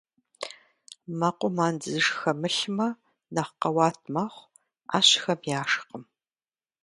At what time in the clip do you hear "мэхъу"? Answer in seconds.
4.13-4.49